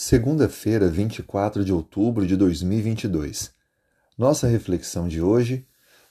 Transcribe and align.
Segunda-feira, 0.00 0.88
24 0.88 1.64
de 1.64 1.72
outubro 1.72 2.24
de 2.24 2.36
2022. 2.36 3.50
Nossa 4.16 4.46
reflexão 4.46 5.08
de 5.08 5.20
hoje: 5.20 5.66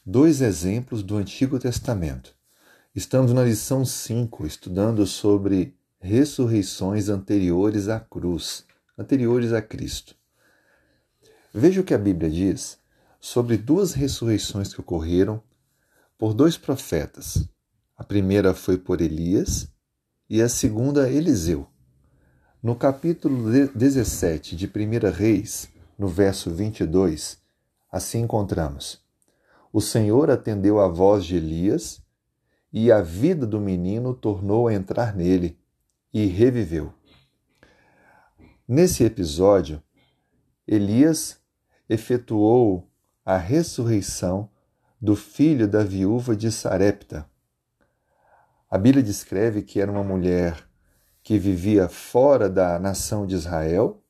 dois 0.05 0.41
exemplos 0.41 1.01
do 1.01 1.15
Antigo 1.15 1.57
Testamento. 1.57 2.35
Estamos 2.93 3.31
na 3.31 3.45
lição 3.45 3.85
5, 3.85 4.45
estudando 4.45 5.07
sobre 5.07 5.73
ressurreições 6.01 7.07
anteriores 7.07 7.87
à 7.87 7.97
cruz, 7.97 8.65
anteriores 8.97 9.53
a 9.53 9.61
Cristo. 9.61 10.17
Veja 11.53 11.79
o 11.79 11.83
que 11.85 11.93
a 11.93 11.97
Bíblia 11.97 12.29
diz 12.29 12.77
sobre 13.21 13.55
duas 13.55 13.93
ressurreições 13.93 14.73
que 14.73 14.81
ocorreram 14.81 15.41
por 16.17 16.33
dois 16.33 16.57
profetas. 16.57 17.47
A 17.95 18.03
primeira 18.03 18.53
foi 18.53 18.77
por 18.77 18.99
Elias 18.99 19.65
e 20.29 20.41
a 20.41 20.49
segunda 20.49 21.09
Eliseu. 21.09 21.69
No 22.61 22.75
capítulo 22.75 23.51
17 23.75 24.55
de 24.55 24.65
1 24.65 25.11
Reis, 25.11 25.69
no 25.95 26.07
verso 26.07 26.49
22, 26.49 27.37
assim 27.91 28.21
encontramos: 28.21 28.99
O 29.71 29.79
Senhor 29.79 30.31
atendeu 30.31 30.79
à 30.79 30.87
voz 30.87 31.23
de 31.23 31.35
Elias, 31.35 32.01
e 32.73 32.91
a 32.91 32.99
vida 32.99 33.45
do 33.45 33.59
menino 33.61 34.11
tornou 34.11 34.67
a 34.67 34.73
entrar 34.73 35.15
nele, 35.15 35.55
e 36.11 36.25
reviveu. 36.25 36.91
Nesse 38.67 39.03
episódio, 39.03 39.79
Elias 40.67 41.39
efetuou 41.87 42.89
a 43.23 43.37
ressurreição 43.37 44.49
do 44.99 45.15
filho 45.15 45.67
da 45.67 45.83
viúva 45.83 46.35
de 46.35 46.51
Sarepta. 46.51 47.29
A 48.67 48.79
Bíblia 48.79 49.03
descreve 49.03 49.61
que 49.61 49.79
era 49.79 49.91
uma 49.91 50.03
mulher 50.03 50.66
que 51.27 51.37
vivia 51.37 51.89
fora 51.89 52.49
da 52.49 52.79
nação 52.79 53.27
de 53.27 53.35
Israel. 53.35 54.01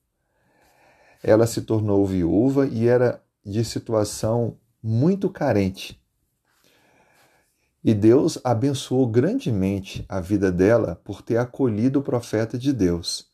Ela 1.24 1.48
se 1.48 1.64
tornou 1.64 2.06
viúva 2.06 2.68
e 2.68 2.88
era 2.88 3.24
de 3.44 3.66
situação 3.66 4.56
muito 4.84 5.28
carente. 5.28 6.00
E 7.84 7.96
Deus 7.96 8.38
abençoou 8.44 9.08
grandemente 9.08 10.06
a 10.08 10.22
vida 10.22 10.52
dela 10.52 11.02
por 11.04 11.24
ter 11.24 11.38
acolhido 11.38 11.98
o 11.98 12.04
profeta 12.04 12.56
de 12.56 12.72
Deus. 12.72 13.32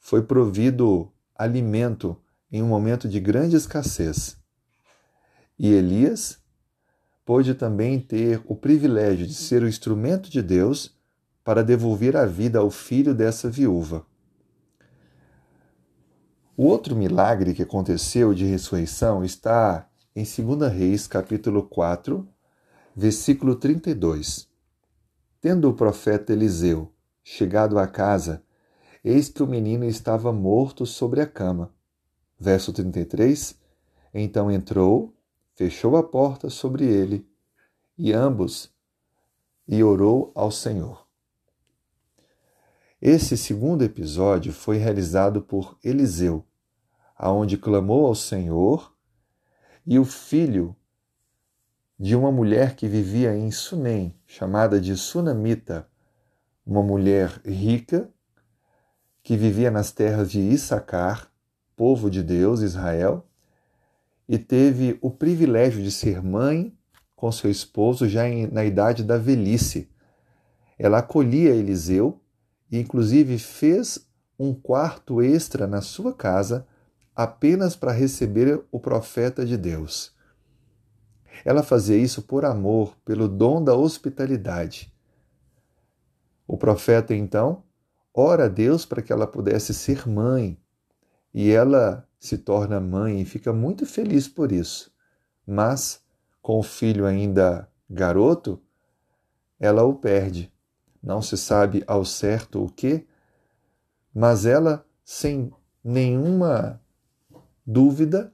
Foi 0.00 0.22
provido 0.22 1.12
alimento 1.36 2.20
em 2.50 2.60
um 2.60 2.66
momento 2.66 3.08
de 3.08 3.20
grande 3.20 3.54
escassez. 3.54 4.36
E 5.56 5.72
Elias 5.72 6.40
pôde 7.24 7.54
também 7.54 8.00
ter 8.00 8.42
o 8.46 8.56
privilégio 8.56 9.28
de 9.28 9.34
ser 9.34 9.62
o 9.62 9.68
instrumento 9.68 10.28
de 10.28 10.42
Deus 10.42 10.95
para 11.46 11.62
devolver 11.62 12.16
a 12.16 12.26
vida 12.26 12.58
ao 12.58 12.72
filho 12.72 13.14
dessa 13.14 13.48
viúva. 13.48 14.04
O 16.56 16.64
outro 16.64 16.96
milagre 16.96 17.54
que 17.54 17.62
aconteceu 17.62 18.34
de 18.34 18.44
ressurreição 18.44 19.24
está 19.24 19.88
em 20.16 20.24
2 20.24 20.72
Reis, 20.72 21.06
capítulo 21.06 21.62
4, 21.62 22.28
versículo 22.96 23.54
32. 23.54 24.48
Tendo 25.40 25.70
o 25.70 25.72
profeta 25.72 26.32
Eliseu 26.32 26.92
chegado 27.22 27.78
à 27.78 27.86
casa, 27.86 28.42
eis 29.04 29.28
que 29.28 29.40
o 29.40 29.46
menino 29.46 29.84
estava 29.84 30.32
morto 30.32 30.84
sobre 30.84 31.20
a 31.20 31.28
cama. 31.28 31.72
Verso 32.36 32.72
33. 32.72 33.56
Então 34.12 34.50
entrou, 34.50 35.14
fechou 35.54 35.96
a 35.96 36.02
porta 36.02 36.50
sobre 36.50 36.86
ele, 36.86 37.24
e 37.96 38.12
ambos, 38.12 38.74
e 39.68 39.84
orou 39.84 40.32
ao 40.34 40.50
Senhor. 40.50 41.05
Esse 43.00 43.36
segundo 43.36 43.84
episódio 43.84 44.54
foi 44.54 44.78
realizado 44.78 45.42
por 45.42 45.76
Eliseu, 45.84 46.46
aonde 47.14 47.58
clamou 47.58 48.06
ao 48.06 48.14
Senhor 48.14 48.90
e 49.86 49.98
o 49.98 50.04
filho 50.04 50.74
de 51.98 52.16
uma 52.16 52.32
mulher 52.32 52.74
que 52.74 52.88
vivia 52.88 53.36
em 53.36 53.50
Sunem, 53.50 54.18
chamada 54.26 54.80
de 54.80 54.96
Sunamita, 54.96 55.86
uma 56.64 56.82
mulher 56.82 57.38
rica 57.44 58.10
que 59.22 59.36
vivia 59.36 59.70
nas 59.70 59.92
terras 59.92 60.30
de 60.30 60.40
Issacar, 60.40 61.30
povo 61.76 62.10
de 62.10 62.22
Deus, 62.22 62.62
Israel, 62.62 63.26
e 64.26 64.38
teve 64.38 64.98
o 65.02 65.10
privilégio 65.10 65.82
de 65.82 65.90
ser 65.90 66.22
mãe 66.22 66.74
com 67.14 67.30
seu 67.30 67.50
esposo 67.50 68.08
já 68.08 68.22
na 68.50 68.64
idade 68.64 69.04
da 69.04 69.18
velhice. 69.18 69.90
Ela 70.78 70.98
acolhia 70.98 71.50
Eliseu 71.50 72.22
e 72.70 72.78
inclusive 72.78 73.38
fez 73.38 74.06
um 74.38 74.54
quarto 74.54 75.22
extra 75.22 75.66
na 75.66 75.80
sua 75.80 76.12
casa 76.12 76.66
apenas 77.14 77.74
para 77.74 77.92
receber 77.92 78.62
o 78.70 78.78
profeta 78.78 79.44
de 79.44 79.56
Deus. 79.56 80.14
Ela 81.44 81.62
fazia 81.62 81.96
isso 81.96 82.22
por 82.22 82.44
amor, 82.44 82.96
pelo 83.04 83.28
dom 83.28 83.62
da 83.62 83.74
hospitalidade. 83.74 84.92
O 86.46 86.56
profeta 86.56 87.14
então 87.14 87.62
ora 88.12 88.46
a 88.46 88.48
Deus 88.48 88.86
para 88.86 89.02
que 89.02 89.12
ela 89.12 89.26
pudesse 89.26 89.74
ser 89.74 90.08
mãe, 90.08 90.58
e 91.32 91.50
ela 91.50 92.08
se 92.18 92.38
torna 92.38 92.80
mãe 92.80 93.20
e 93.20 93.24
fica 93.24 93.52
muito 93.52 93.84
feliz 93.84 94.26
por 94.26 94.50
isso. 94.50 94.90
Mas, 95.46 96.00
com 96.40 96.58
o 96.58 96.62
filho 96.62 97.04
ainda 97.04 97.68
garoto, 97.88 98.60
ela 99.60 99.84
o 99.84 99.94
perde 99.94 100.50
não 101.06 101.22
se 101.22 101.36
sabe 101.36 101.84
ao 101.86 102.04
certo 102.04 102.64
o 102.64 102.68
que, 102.68 103.06
mas 104.12 104.44
ela, 104.44 104.84
sem 105.04 105.52
nenhuma 105.82 106.80
dúvida, 107.64 108.32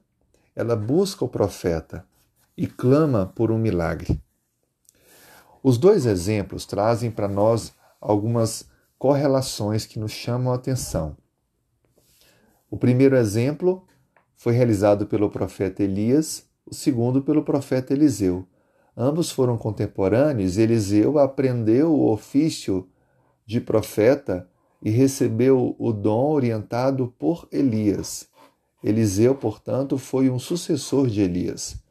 ela 0.55 0.75
busca 0.75 1.23
o 1.23 1.29
profeta 1.29 2.03
e 2.57 2.65
clama 2.65 3.31
por 3.35 3.51
um 3.51 3.59
milagre. 3.59 4.19
Os 5.61 5.77
dois 5.77 6.07
exemplos 6.07 6.65
trazem 6.65 7.11
para 7.11 7.27
nós 7.27 7.75
algumas 8.01 8.67
correlações 8.97 9.85
que 9.85 9.99
nos 9.99 10.11
chamam 10.11 10.51
a 10.51 10.55
atenção. 10.55 11.15
O 12.71 12.75
primeiro 12.75 13.15
exemplo 13.15 13.87
foi 14.35 14.53
realizado 14.53 15.05
pelo 15.05 15.29
profeta 15.29 15.83
Elias, 15.83 16.43
o 16.65 16.73
segundo 16.73 17.21
pelo 17.21 17.43
profeta 17.43 17.93
Eliseu. 17.93 18.47
Ambos 18.95 19.31
foram 19.31 19.57
contemporâneos. 19.57 20.57
Eliseu 20.57 21.17
aprendeu 21.17 21.91
o 21.91 22.11
ofício 22.11 22.87
de 23.45 23.59
profeta 23.59 24.47
e 24.81 24.89
recebeu 24.89 25.75
o 25.79 25.91
dom 25.91 26.31
orientado 26.31 27.13
por 27.17 27.47
Elias. 27.51 28.27
Eliseu, 28.83 29.33
portanto, 29.33 29.97
foi 29.97 30.29
um 30.29 30.37
sucessor 30.37 31.07
de 31.07 31.21
Elias. 31.21 31.81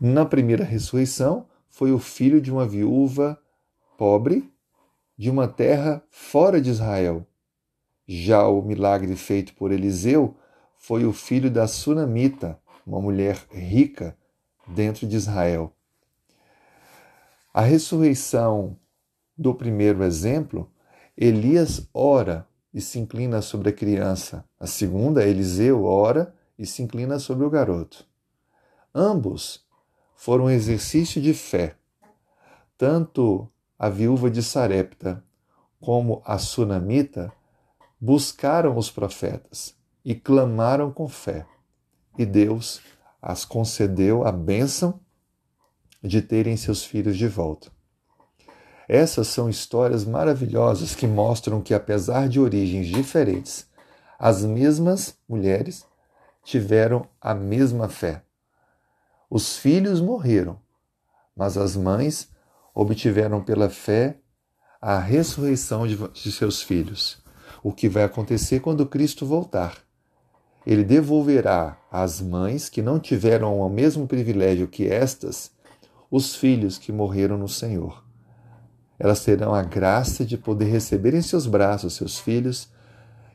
Na 0.00 0.24
primeira 0.24 0.64
ressurreição, 0.64 1.46
foi 1.68 1.90
o 1.90 1.98
filho 1.98 2.40
de 2.40 2.52
uma 2.52 2.66
viúva 2.66 3.36
pobre 3.98 4.48
de 5.18 5.30
uma 5.30 5.48
terra 5.48 6.02
fora 6.10 6.60
de 6.60 6.70
Israel. 6.70 7.26
Já 8.06 8.46
o 8.46 8.62
milagre 8.62 9.16
feito 9.16 9.54
por 9.54 9.72
Eliseu 9.72 10.36
foi 10.76 11.04
o 11.04 11.12
filho 11.12 11.50
da 11.50 11.66
Sunamita, 11.66 12.60
uma 12.86 13.00
mulher 13.00 13.44
rica 13.50 14.16
dentro 14.68 15.06
de 15.06 15.16
Israel. 15.16 15.73
A 17.54 17.60
ressurreição 17.60 18.76
do 19.38 19.54
primeiro 19.54 20.02
exemplo, 20.02 20.68
Elias 21.16 21.88
ora 21.94 22.48
e 22.72 22.80
se 22.80 22.98
inclina 22.98 23.40
sobre 23.40 23.68
a 23.68 23.72
criança. 23.72 24.44
A 24.58 24.66
segunda, 24.66 25.24
Eliseu 25.24 25.84
ora 25.84 26.34
e 26.58 26.66
se 26.66 26.82
inclina 26.82 27.16
sobre 27.20 27.44
o 27.44 27.50
garoto. 27.50 28.04
Ambos 28.92 29.64
foram 30.16 30.46
um 30.46 30.50
exercício 30.50 31.22
de 31.22 31.32
fé. 31.32 31.76
Tanto 32.76 33.48
a 33.78 33.88
viúva 33.88 34.28
de 34.28 34.42
Sarepta 34.42 35.22
como 35.80 36.22
a 36.24 36.38
sunamita 36.38 37.32
buscaram 38.00 38.76
os 38.76 38.90
profetas 38.90 39.76
e 40.04 40.12
clamaram 40.12 40.90
com 40.90 41.06
fé. 41.06 41.46
E 42.18 42.26
Deus 42.26 42.80
as 43.22 43.44
concedeu 43.44 44.26
a 44.26 44.32
bênção 44.32 44.98
de 46.06 46.20
terem 46.20 46.56
seus 46.56 46.84
filhos 46.84 47.16
de 47.16 47.26
volta. 47.26 47.72
Essas 48.86 49.28
são 49.28 49.48
histórias 49.48 50.04
maravilhosas 50.04 50.94
que 50.94 51.06
mostram 51.06 51.62
que, 51.62 51.72
apesar 51.72 52.28
de 52.28 52.38
origens 52.38 52.86
diferentes, 52.86 53.66
as 54.18 54.44
mesmas 54.44 55.16
mulheres 55.26 55.86
tiveram 56.44 57.08
a 57.20 57.34
mesma 57.34 57.88
fé. 57.88 58.22
Os 59.30 59.56
filhos 59.56 60.00
morreram, 60.00 60.58
mas 61.34 61.56
as 61.56 61.74
mães 61.74 62.28
obtiveram 62.74 63.42
pela 63.42 63.70
fé 63.70 64.18
a 64.80 64.98
ressurreição 64.98 65.86
de 65.86 66.30
seus 66.30 66.60
filhos. 66.60 67.22
O 67.62 67.72
que 67.72 67.88
vai 67.88 68.04
acontecer 68.04 68.60
quando 68.60 68.84
Cristo 68.84 69.24
voltar? 69.24 69.78
Ele 70.66 70.84
devolverá 70.84 71.78
às 71.90 72.20
mães 72.20 72.68
que 72.68 72.82
não 72.82 73.00
tiveram 73.00 73.58
o 73.58 73.68
mesmo 73.70 74.06
privilégio 74.06 74.68
que 74.68 74.86
estas 74.86 75.50
os 76.16 76.36
filhos 76.36 76.78
que 76.78 76.92
morreram 76.92 77.36
no 77.36 77.48
Senhor. 77.48 78.04
Elas 78.96 79.24
terão 79.24 79.52
a 79.52 79.64
graça 79.64 80.24
de 80.24 80.38
poder 80.38 80.66
receber 80.66 81.12
em 81.12 81.20
seus 81.20 81.44
braços 81.44 81.94
seus 81.94 82.20
filhos 82.20 82.70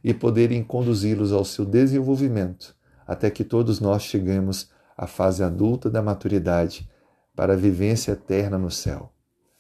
e 0.02 0.14
poderem 0.14 0.64
conduzi-los 0.64 1.34
ao 1.34 1.44
seu 1.44 1.66
desenvolvimento, 1.66 2.74
até 3.06 3.30
que 3.30 3.44
todos 3.44 3.82
nós 3.82 4.04
cheguemos 4.04 4.70
à 4.98 5.06
fase 5.06 5.44
adulta 5.44 5.90
da 5.90 6.02
maturidade 6.02 6.90
para 7.36 7.52
a 7.52 7.58
vivência 7.58 8.14
eterna 8.14 8.58
no 8.58 8.72
céu, 8.72 9.12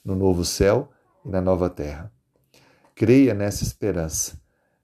no 0.01 0.15
novo 0.15 0.45
céu 0.45 0.89
e 1.25 1.29
na 1.29 1.41
nova 1.41 1.69
terra. 1.69 2.09
Creia 2.95 3.33
nessa 3.33 3.65
esperança. 3.65 4.39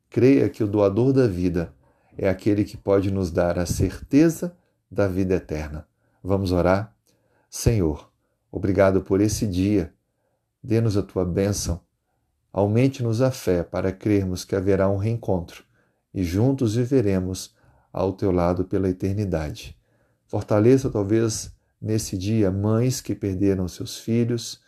Creia 0.10 0.50
que 0.50 0.62
o 0.62 0.68
doador 0.68 1.14
da 1.14 1.26
vida 1.26 1.74
é 2.18 2.28
aquele 2.28 2.66
que 2.66 2.76
pode 2.76 3.10
nos 3.10 3.32
dar 3.32 3.58
a 3.58 3.66
certeza 3.66 4.58
da 4.92 5.08
vida 5.08 5.36
eterna. 5.36 5.88
Vamos 6.22 6.52
orar? 6.52 6.94
Senhor, 7.50 8.14
obrigado 8.56 9.02
por 9.02 9.20
esse 9.20 9.46
dia. 9.46 9.94
Dê-nos 10.64 10.96
a 10.96 11.04
tua 11.04 11.26
bênção. 11.26 11.82
Aumente-nos 12.54 13.22
a 13.22 13.30
fé 13.30 13.64
para 13.64 13.92
crermos 13.92 14.46
que 14.46 14.56
haverá 14.56 14.90
um 14.90 14.96
reencontro 14.96 15.66
e 16.14 16.24
juntos 16.24 16.76
viveremos 16.76 17.54
ao 17.92 18.14
teu 18.14 18.32
lado 18.32 18.64
pela 18.64 18.90
eternidade. 18.90 19.78
Fortaleça, 20.26 20.90
talvez, 20.90 21.54
nesse 21.82 22.18
dia, 22.18 22.50
mães 22.50 23.02
que 23.02 23.14
perderam 23.14 23.68
seus 23.68 23.98
filhos 23.98 24.62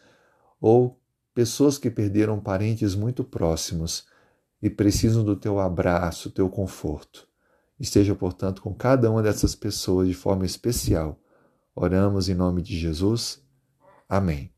ou 0.60 1.00
pessoas 1.34 1.78
que 1.78 1.90
perderam 1.90 2.42
parentes 2.42 2.94
muito 2.94 3.24
próximos 3.24 4.06
e 4.62 4.70
precisam 4.70 5.24
do 5.24 5.36
teu 5.38 5.60
abraço, 5.60 6.30
teu 6.30 6.50
conforto. 6.50 7.26
Esteja, 7.80 8.14
portanto, 8.14 8.62
com 8.62 8.74
cada 8.74 9.10
uma 9.10 9.24
dessas 9.24 9.56
pessoas 9.56 10.10
de 10.10 10.14
forma 10.14 10.46
especial. 10.46 11.18
Oramos 11.74 12.28
em 12.28 12.34
nome 12.34 12.62
de 12.62 12.78
Jesus. 12.78 13.47
Amém. 14.10 14.57